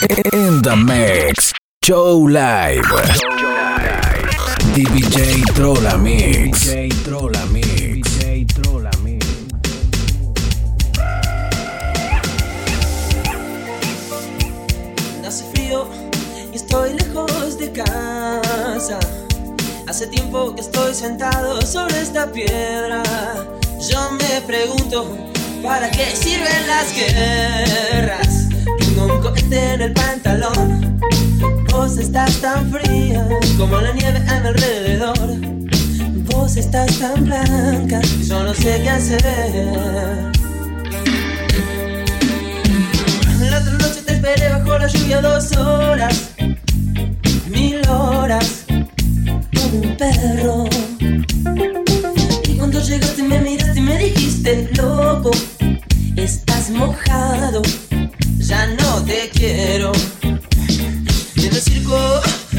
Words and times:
In 0.00 0.62
the 0.62 0.76
mix. 0.76 1.52
Show 1.82 2.18
live. 2.30 2.84
DJ 4.72 5.42
Trolla 5.56 5.98
Mix. 5.98 6.70
DJ 6.70 6.88
Trolla 7.02 7.44
Mix. 7.50 8.08
DJ 8.08 8.46
Trolla 8.46 8.90
Mix. 9.02 9.26
Hace 15.26 15.44
frío 15.52 15.88
y 16.52 16.56
estoy 16.56 16.92
lejos 16.94 17.58
de 17.58 17.72
casa. 17.72 19.00
Hace 19.88 20.06
tiempo 20.06 20.54
que 20.54 20.60
estoy 20.60 20.94
sentado 20.94 21.60
sobre 21.62 22.00
esta 22.00 22.30
piedra. 22.30 23.02
Yo 23.90 24.12
me 24.12 24.42
pregunto, 24.42 25.16
¿para 25.60 25.90
qué 25.90 26.14
sirven 26.14 26.68
las 26.68 26.94
guerras? 26.94 28.47
Tengo 28.88 29.14
un 29.14 29.20
cohete 29.20 29.74
en 29.74 29.82
el 29.82 29.92
pantalón. 29.92 30.98
Vos 31.70 31.98
estás 31.98 32.40
tan 32.40 32.70
fría 32.72 33.28
como 33.58 33.80
la 33.80 33.92
nieve 33.92 34.18
a 34.28 34.40
mi 34.40 34.48
alrededor. 34.48 35.28
Vos 36.32 36.56
estás 36.56 36.98
tan 36.98 37.24
blanca 37.24 38.00
y 38.18 38.24
yo 38.24 38.54
sé 38.54 38.80
qué 38.82 38.90
hacer. 38.90 40.32
La 43.50 43.58
otra 43.58 43.72
noche 43.72 44.02
te 44.06 44.14
esperé 44.14 44.48
bajo 44.48 44.78
la 44.78 44.86
lluvia 44.86 45.20
dos 45.20 45.56
horas, 45.56 46.30
mil 47.50 47.86
horas, 47.88 48.64
como 48.68 49.80
un 49.82 49.96
perro. 49.98 50.64
Y 52.44 52.56
cuando 52.56 52.80
llegaste 52.80 53.22
me 53.22 53.38
miraste 53.38 53.78
y 53.78 53.82
me 53.82 53.98
dijiste, 53.98 54.70
loco, 54.76 55.30
estás 56.16 56.70
mojado, 56.70 57.62
ya 58.48 58.66
no 58.66 59.04
te 59.04 59.28
quiero. 59.28 59.92
En 60.22 60.40
el 61.36 61.60
circo, 61.60 61.98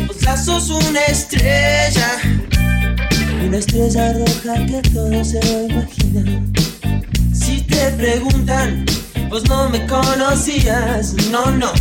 vos 0.07 0.19
ya 0.21 0.37
sos 0.37 0.69
una 0.69 1.03
estrella, 1.05 2.09
una 3.43 3.57
estrella 3.57 4.13
roja 4.13 4.65
que 4.67 4.81
todo 4.89 5.23
se 5.25 5.39
lo 5.45 5.65
imagina. 5.65 6.43
Si 7.33 7.61
te 7.61 7.89
preguntan, 7.97 8.85
vos 9.29 9.43
no 9.49 9.69
me 9.69 9.83
conocías, 9.87 11.13
no, 11.31 11.49
no, 11.49 11.71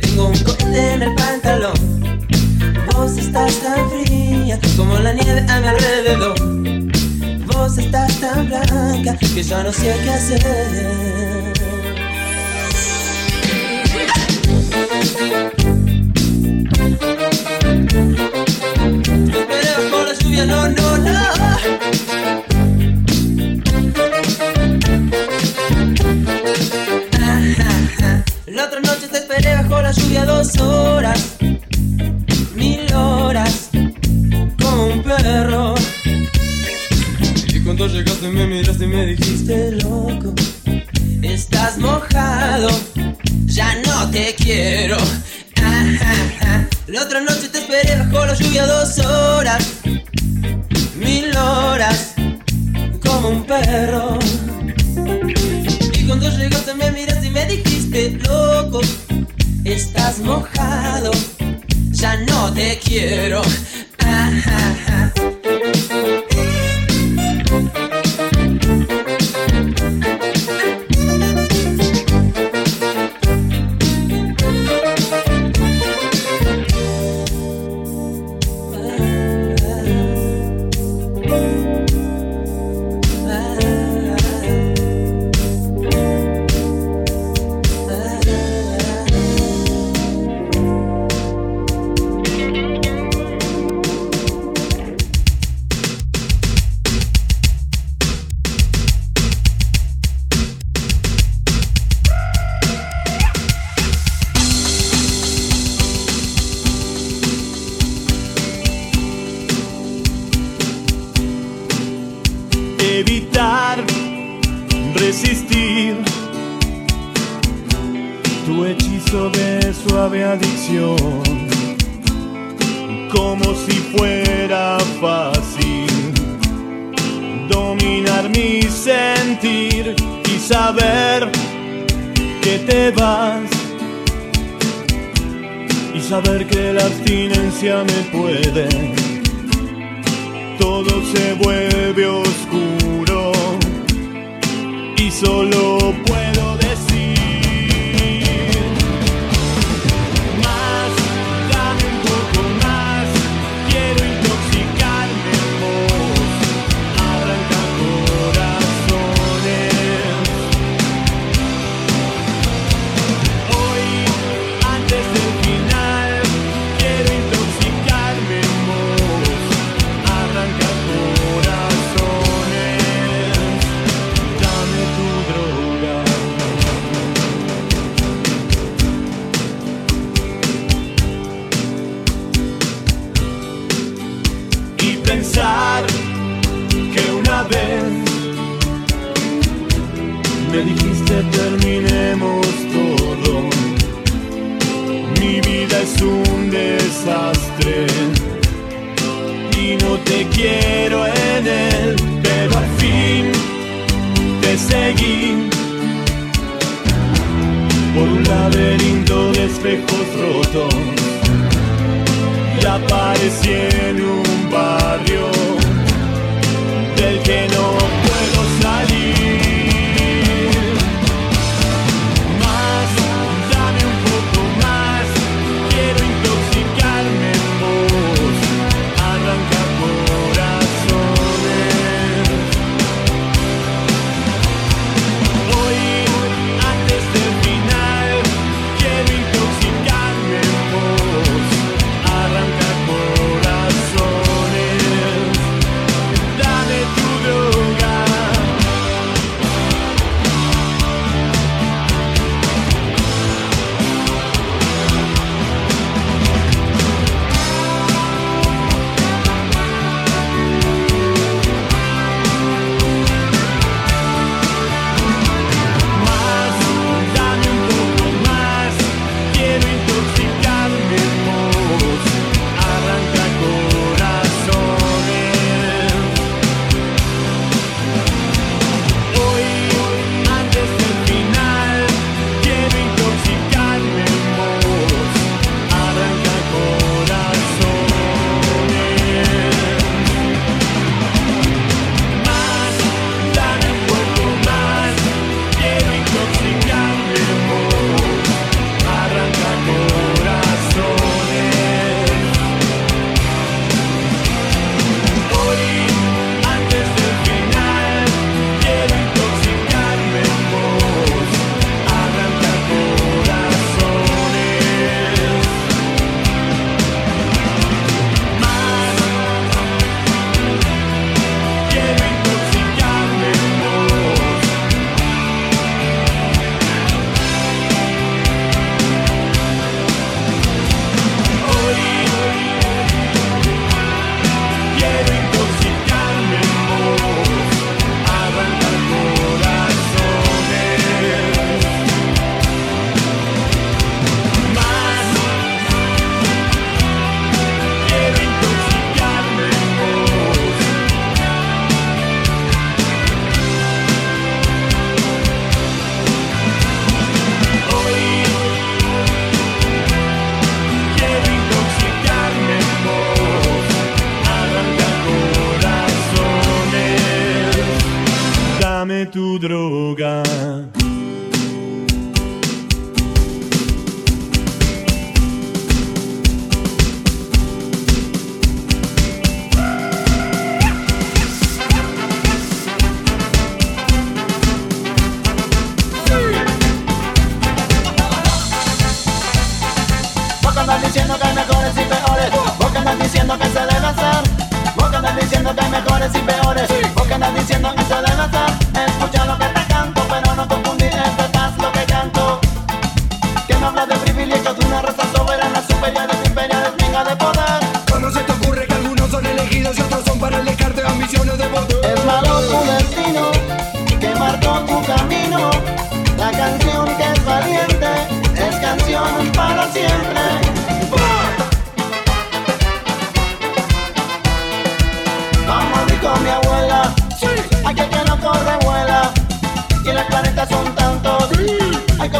tengo 0.00 0.28
un 0.28 0.38
cohete 0.44 0.94
en 0.94 1.02
el 1.02 1.14
pantalón. 1.16 2.18
Vos 2.92 3.18
estás 3.18 3.58
tan 3.58 3.90
fría 3.90 4.60
como 4.76 4.96
la 4.98 5.12
nieve 5.14 5.44
a 5.48 5.60
mi 5.60 5.66
alrededor. 5.66 6.38
Vos 7.46 7.76
estás 7.76 8.20
tan 8.20 8.46
blanca 8.48 9.18
que 9.18 9.42
yo 9.42 9.62
no 9.64 9.72
sé 9.72 9.96
qué 10.04 10.10
hacer. 10.10 11.57
Llegaste 37.98 38.28
me 38.28 38.46
miraste 38.46 38.84
y 38.84 38.88
me 38.88 39.06
dijiste, 39.06 39.72
loco, 39.72 40.34
estás 41.22 41.78
mojado, 41.78 42.68
ya 43.58 43.74
no 43.84 44.08
te 44.12 44.36
quiero. 44.36 44.96
La 46.86 47.02
otra 47.02 47.20
noche 47.20 47.48
te 47.48 47.58
esperé 47.58 47.96
bajo 47.96 48.24
la 48.24 48.34
lluvia 48.34 48.64
dos 48.66 48.98
horas, 49.00 49.66
mil 50.94 51.36
horas, 51.36 52.14
como 53.04 53.30
un 53.30 53.44
perro. 53.44 54.16
Y 55.92 56.06
cuando 56.06 56.30
llegaste 56.30 56.72
me 56.74 56.92
miraste 56.92 57.26
y 57.26 57.30
me 57.30 57.46
dijiste, 57.46 58.10
loco, 58.28 58.80
estás 59.64 60.20
mojado, 60.20 61.10
ya 61.90 62.16
no 62.16 62.54
te 62.54 62.78
quiero. 62.78 63.42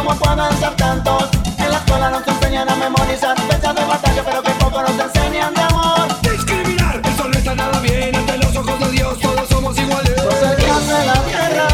¿Cómo 0.09 0.21
pueden 0.21 0.59
ser 0.59 0.75
tantos? 0.75 1.29
En 1.59 1.69
la 1.69 1.77
escuela 1.77 2.09
nos 2.09 2.27
enseñan 2.27 2.67
a 2.67 2.75
memorizar 2.75 3.39
fechas 3.41 3.75
de 3.75 3.85
batalla, 3.85 4.23
pero 4.25 4.41
que 4.41 4.49
poco 4.53 4.81
nos 4.81 4.97
enseñan 4.99 5.53
de 5.53 5.61
amor. 5.61 6.07
Discriminar, 6.23 6.99
eso 7.05 7.27
no 7.27 7.37
está 7.37 7.53
nada 7.53 7.79
bien. 7.79 8.15
Ante 8.15 8.37
los 8.39 8.55
ojos 8.55 8.79
de 8.79 8.91
Dios, 8.91 9.19
todos 9.19 9.47
somos 9.47 9.77
iguales. 9.77 10.15
Los 10.17 10.41
de 10.41 11.05
la 11.05 11.13
tierra 11.13 11.67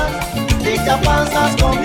y 0.59 0.77
te 0.77 1.61
conmigo. 1.61 1.84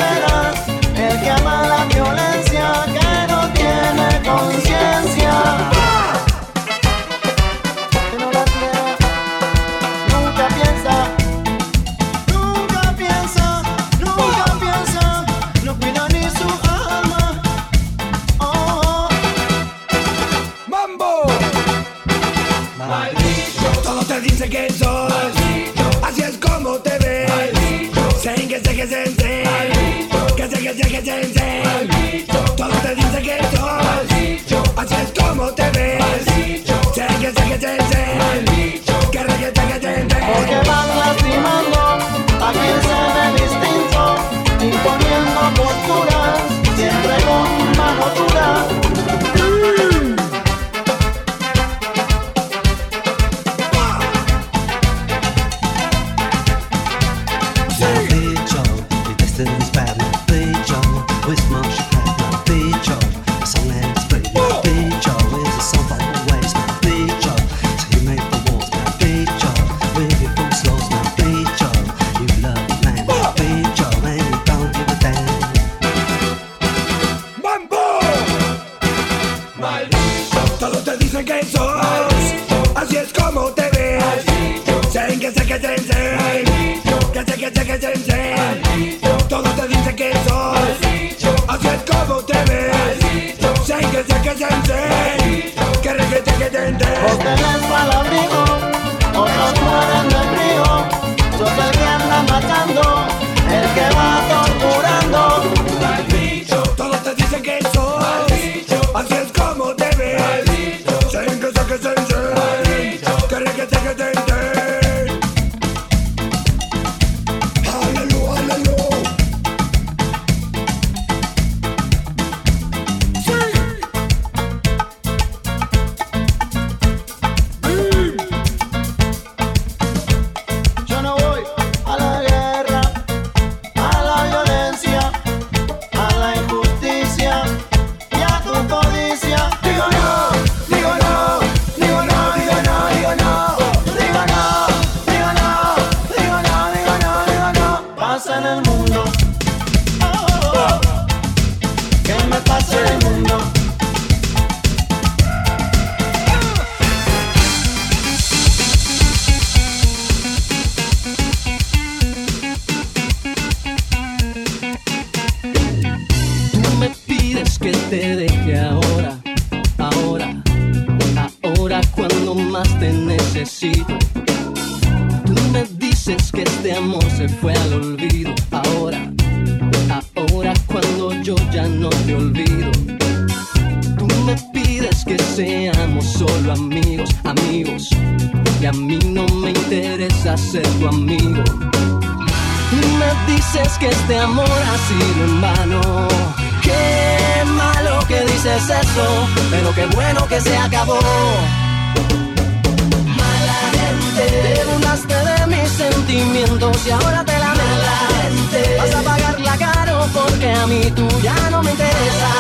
si 206.83 206.91
ahora 206.91 207.25
te 207.25 207.39
la 207.39 207.55
metes. 207.55 208.79
Vas 208.79 208.95
a 208.95 209.03
pagarla 209.03 209.57
caro 209.59 210.07
porque 210.13 210.51
a 210.51 210.67
mí 210.67 210.91
tú 210.95 211.07
ya 211.21 211.51
no 211.51 211.63
me 211.63 211.71
interesa. 211.73 212.31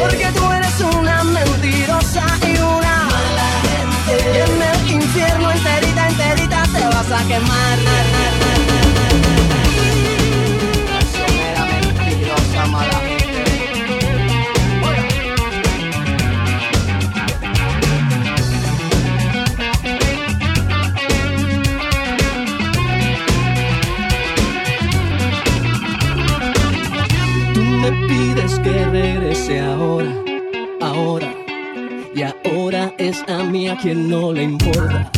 Porque 0.00 0.26
tú 0.34 0.52
eres 0.52 0.80
una 0.80 1.24
mentirosa 1.24 2.24
y 2.46 2.56
una 2.58 2.94
mala 3.14 3.50
gente. 3.64 4.30
Y 4.34 4.40
en 4.46 4.62
el 4.62 5.02
infierno 5.02 5.50
enterita, 5.50 6.08
enterita 6.08 6.62
te 6.74 6.84
vas 6.86 7.10
a 7.20 7.24
quemar. 7.28 8.11
Es 33.08 33.24
a 33.28 33.42
mí 33.42 33.68
a 33.68 33.76
quien 33.76 34.08
no 34.08 34.32
le 34.32 34.44
importa. 34.44 35.10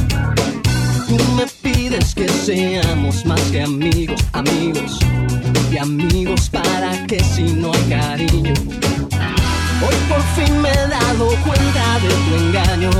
Tú 1.06 1.16
me 1.36 1.46
pides 1.62 2.14
que 2.14 2.28
seamos 2.28 3.26
más 3.26 3.40
que 3.52 3.62
amigos, 3.62 4.20
amigos 4.32 4.98
y 5.70 5.76
amigos 5.76 6.48
para 6.48 7.06
que 7.06 7.22
si 7.22 7.42
no 7.42 7.72
hay 7.74 7.82
cariño. 7.90 8.54
Hoy 9.86 9.96
por 10.08 10.22
fin 10.34 10.62
me 10.62 10.70
he 10.70 10.88
dado 10.88 11.26
cuenta 11.44 11.98
de 12.00 12.08
tu 12.08 12.34
engaño, 12.44 12.90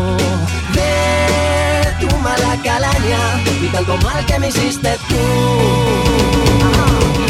de 0.75 2.07
tu 2.07 2.17
mala 2.19 2.57
calaña 2.63 3.21
y 3.63 3.67
tanto 3.69 3.97
mal 3.99 4.25
que 4.27 4.39
me 4.39 4.49
hiciste 4.49 4.99
tú. 5.09 5.25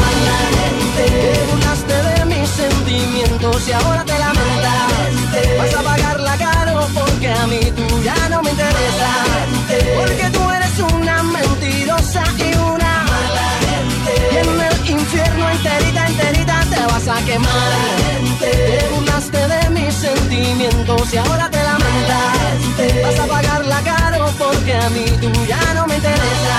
Mala 0.02 0.38
gente, 0.58 1.04
te 1.22 1.52
burlaste 1.52 1.96
de 2.02 2.24
mis 2.34 2.48
sentimientos 2.48 3.68
y 3.68 3.72
ahora 3.72 4.04
te 4.04 4.18
lamentas. 4.18 4.94
Vas 5.58 5.74
a 5.74 5.82
pagarla 5.82 6.14
caro 6.14 6.33
porque 6.92 7.28
a 7.32 7.46
mí 7.46 7.60
tú 7.76 8.02
ya 8.02 8.28
no 8.28 8.42
me 8.42 8.50
interesa. 8.50 9.10
Porque 9.96 10.30
tú 10.32 10.50
eres 10.50 10.78
una 10.92 11.22
mentirosa 11.22 12.24
y 12.38 12.56
una 12.56 13.04
mala 13.10 13.48
gente. 13.64 14.12
Y 14.32 14.36
en 14.36 14.60
el 14.60 14.90
infierno 15.00 15.50
enterita, 15.50 16.06
enterita 16.06 16.60
te 16.70 16.80
vas 16.86 17.08
a 17.08 17.24
quemar. 17.24 17.72
Te 18.40 18.88
burlaste 18.92 19.48
de 19.48 19.70
mis 19.70 19.94
sentimientos 19.94 21.14
y 21.14 21.16
ahora 21.16 21.48
te 21.50 21.62
lamentas. 21.62 23.04
Vas 23.04 23.18
a 23.20 23.26
pagarla 23.26 23.80
caro 23.82 24.26
porque 24.38 24.74
a 24.74 24.90
mí 24.90 25.04
tú 25.20 25.30
ya 25.46 25.74
no 25.74 25.86
me 25.86 25.96
interesa. 25.96 26.56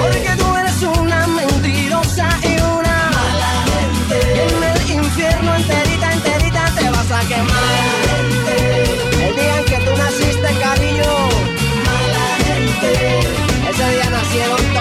Porque 0.00 0.30
tú 0.38 0.56
eres 0.56 0.82
una 1.00 1.26
mentirosa 1.26 2.28
y 2.42 2.54
una 2.60 2.96
mala 3.16 3.52
gente. 3.68 4.36
Y 4.36 4.38
en 4.40 4.62
el 4.62 5.04
infierno 5.04 5.54
enterita, 5.54 6.12
enterita 6.12 6.64
te 6.76 6.90
vas 6.90 7.10
a 7.10 7.20
quemar. 7.28 8.63
quiero 14.34 14.73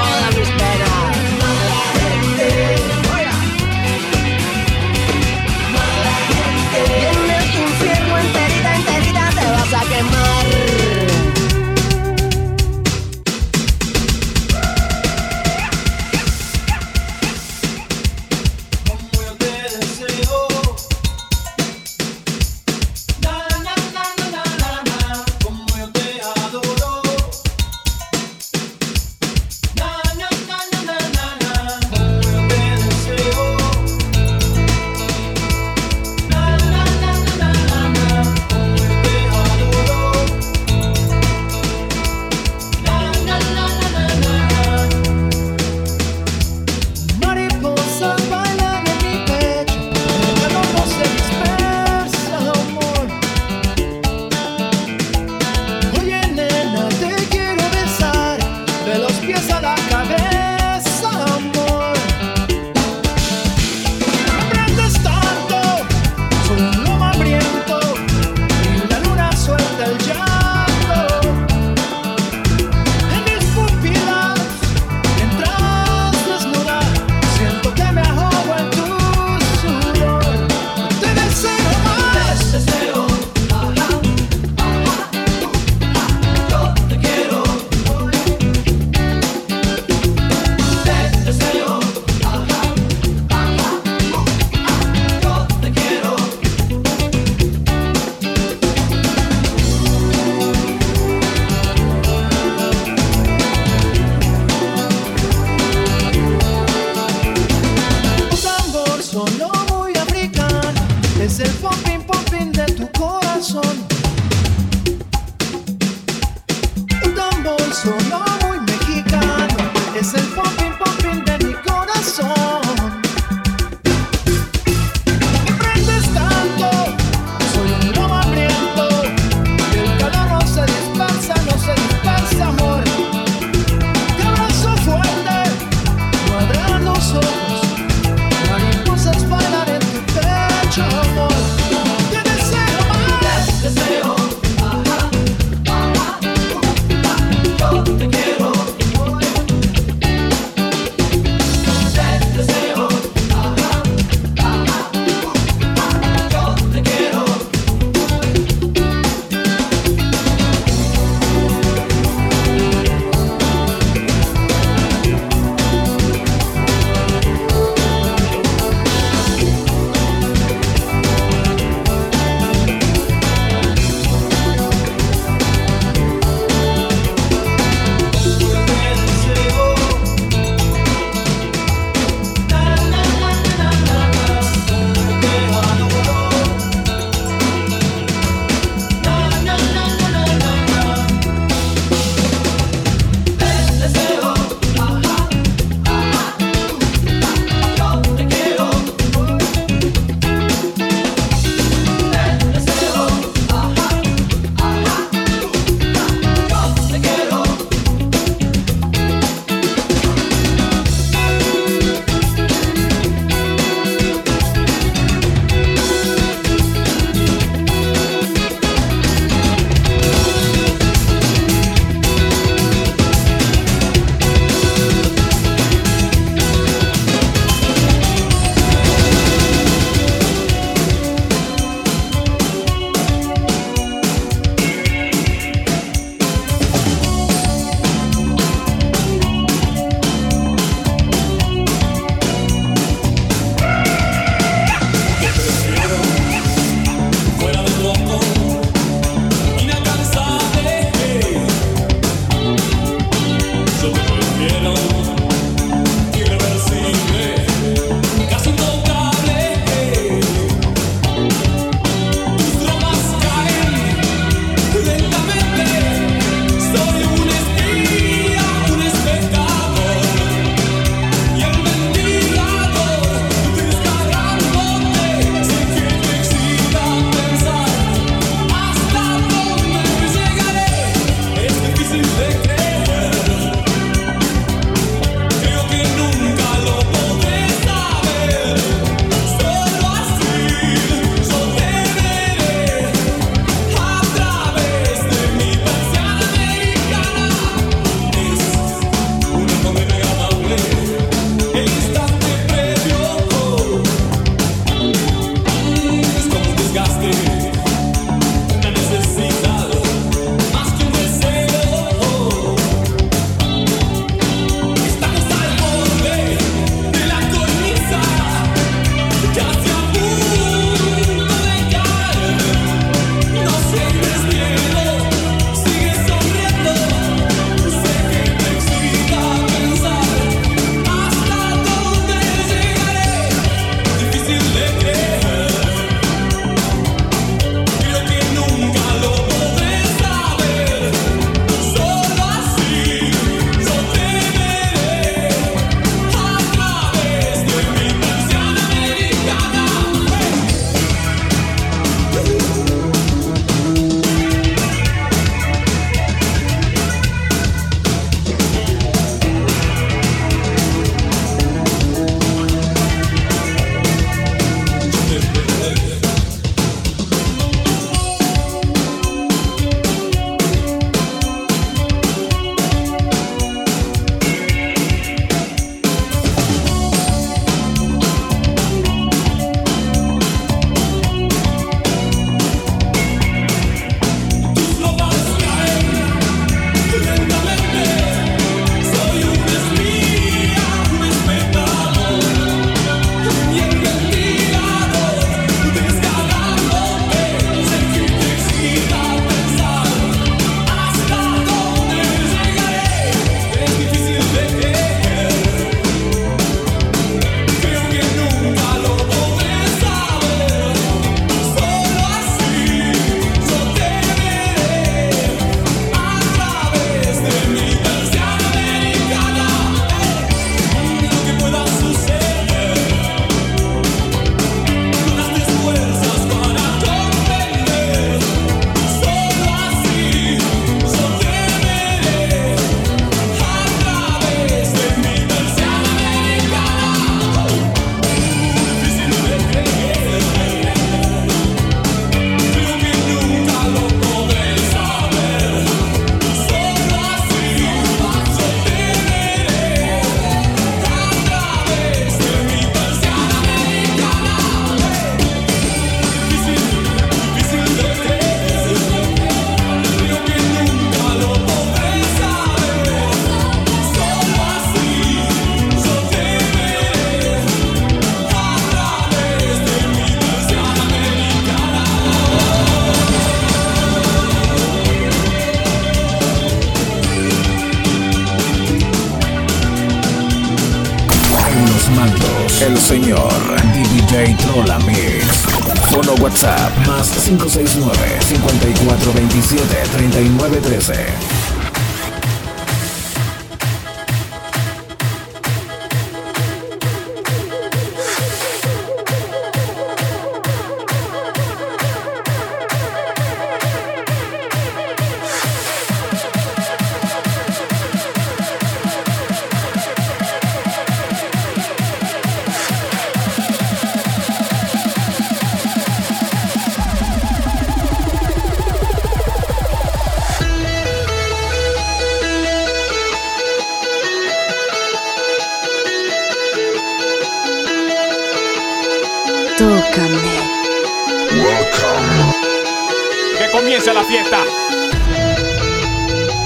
fiesta. 534.14 534.42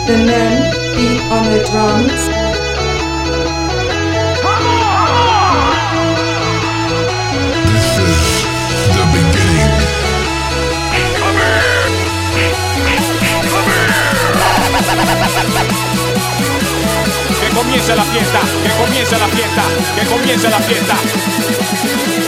The 0.07 0.15
men 0.25 0.53
beat 0.95 1.21
on 1.35 1.43
the 1.51 1.59
drums. 1.69 2.23
Que 17.41 17.49
comience 17.53 17.95
la 17.95 18.03
fiesta. 18.03 18.39
Que 18.63 18.69
comience 18.81 19.17
la 19.17 19.27
fiesta. 19.27 19.63
Que 19.95 20.05
comience 20.05 20.49
la 20.49 20.59
fiesta. 20.59 22.26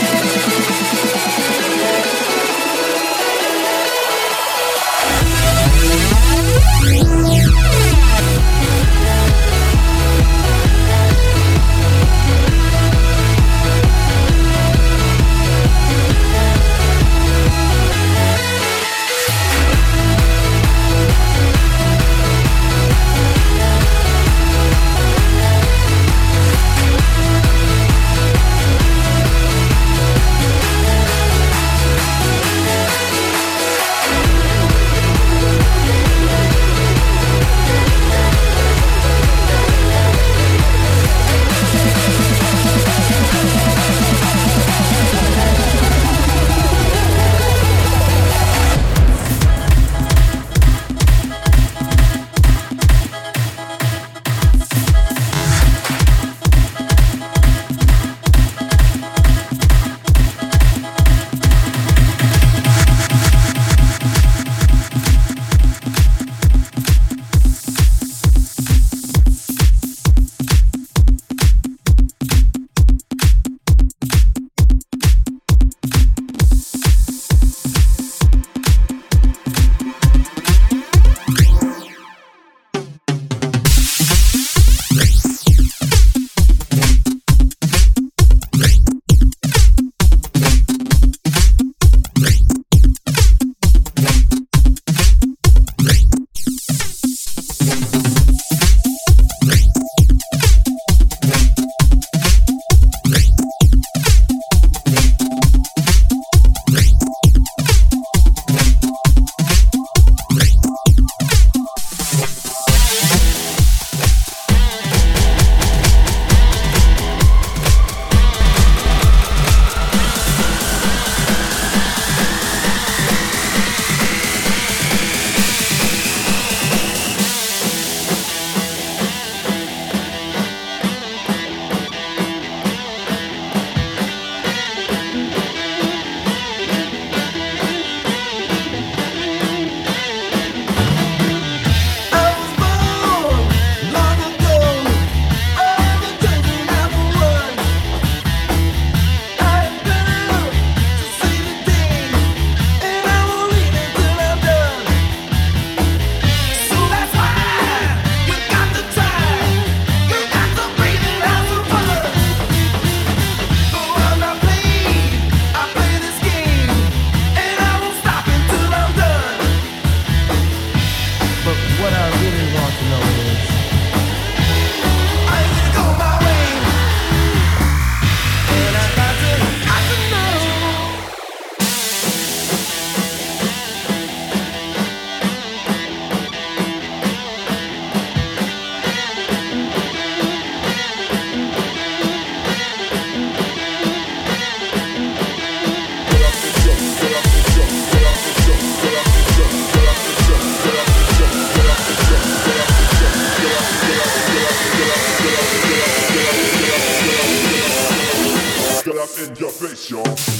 y'all. 209.90 210.39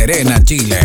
Serena, 0.00 0.42
Chile. 0.42 0.79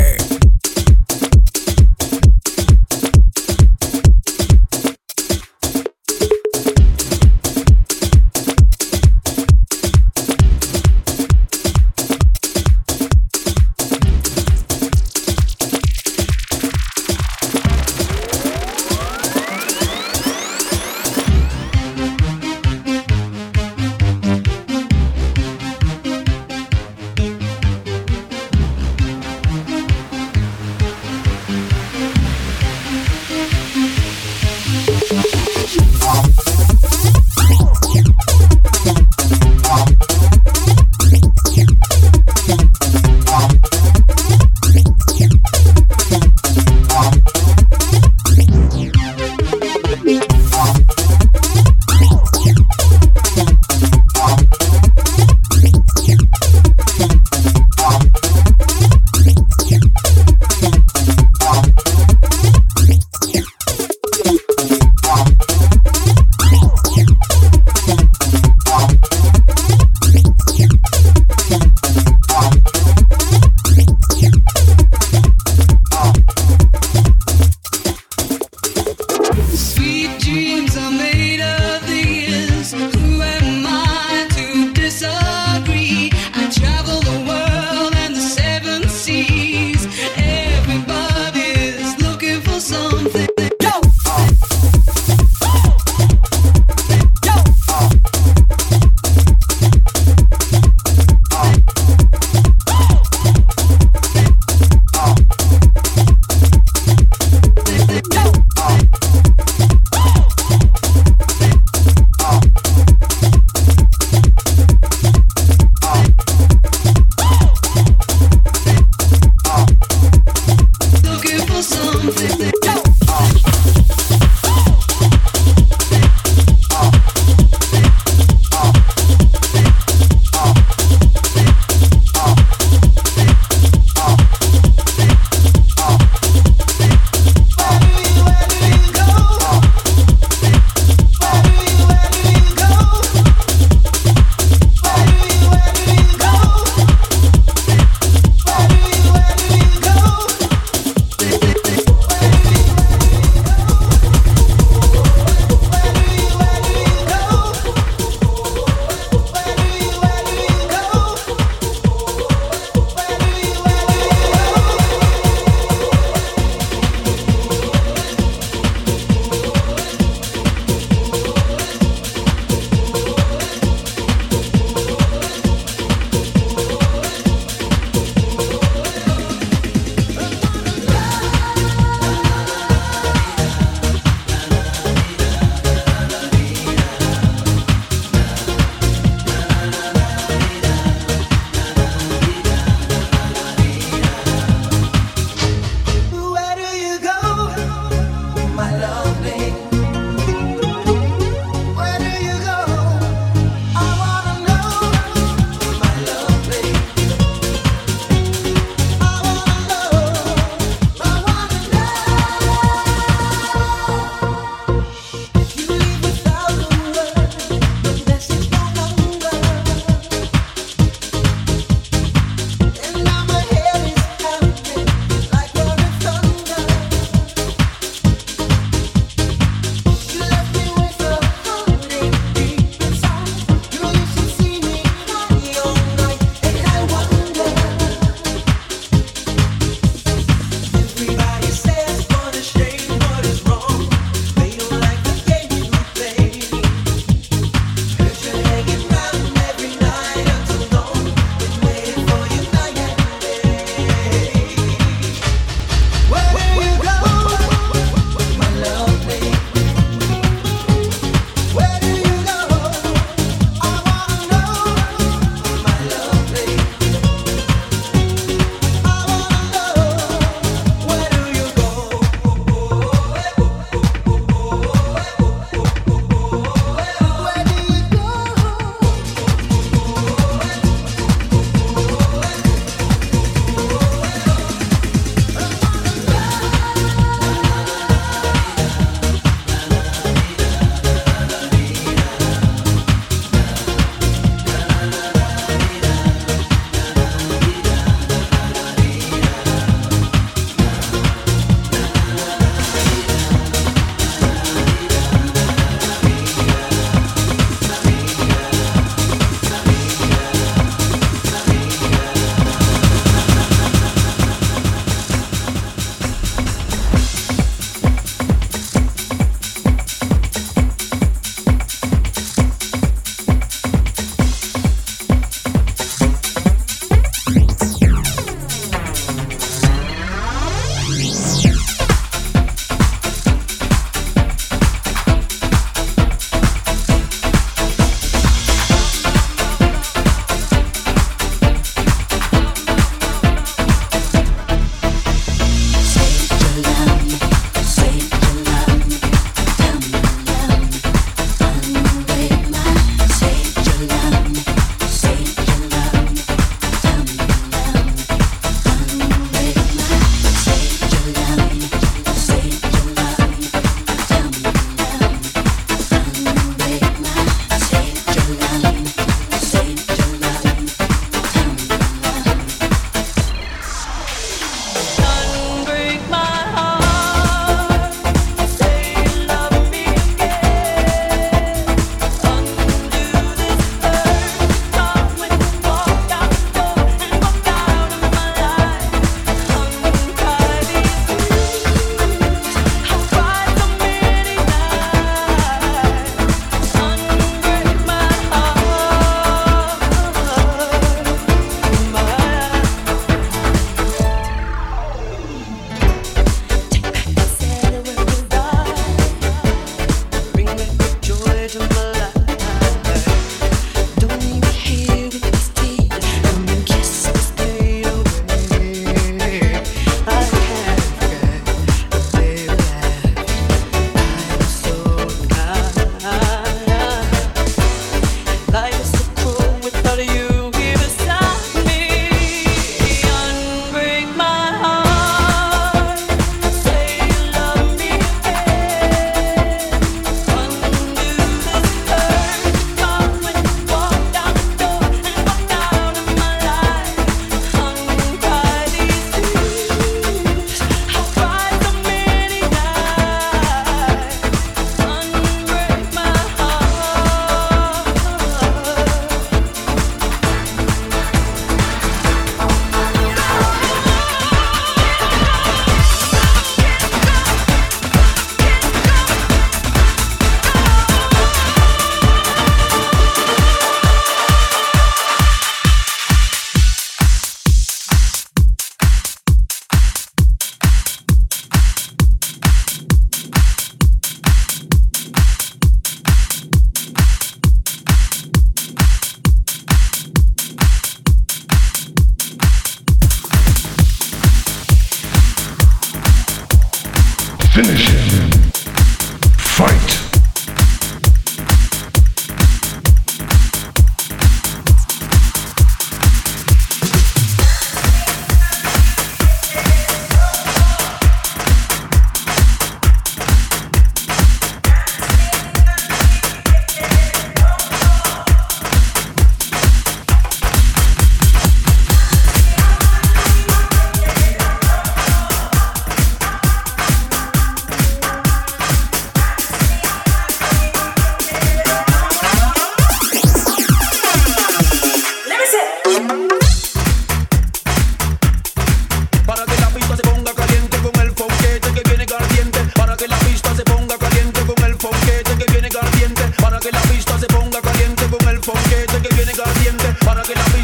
Fonquete 548.96 549.10
que 549.10 549.16
viene 549.16 549.32
caliente. 549.34 549.96
Para 550.06 550.22
que 550.22 550.36
la 550.36 550.55